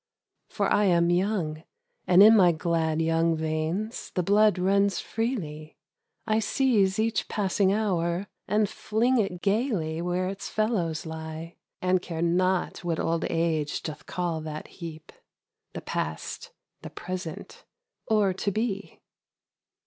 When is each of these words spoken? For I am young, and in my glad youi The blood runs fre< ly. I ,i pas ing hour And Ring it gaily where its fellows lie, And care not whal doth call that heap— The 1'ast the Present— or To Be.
For 0.49 0.67
I 0.73 0.85
am 0.85 1.11
young, 1.11 1.61
and 2.07 2.23
in 2.23 2.35
my 2.35 2.51
glad 2.53 2.97
youi 2.97 4.11
The 4.15 4.23
blood 4.23 4.57
runs 4.57 4.99
fre< 4.99 5.21
ly. 5.35 5.75
I 6.25 6.37
,i 6.43 7.11
pas 7.29 7.59
ing 7.59 7.71
hour 7.71 8.25
And 8.47 8.73
Ring 8.91 9.19
it 9.19 9.43
gaily 9.43 10.01
where 10.01 10.27
its 10.27 10.49
fellows 10.49 11.05
lie, 11.05 11.57
And 11.83 12.01
care 12.01 12.23
not 12.23 12.77
whal 12.83 13.19
doth 13.83 14.05
call 14.07 14.41
that 14.41 14.67
heap— 14.69 15.11
The 15.75 15.81
1'ast 15.81 16.49
the 16.81 16.89
Present— 16.89 17.63
or 18.09 18.33
To 18.33 18.49
Be. 18.51 19.01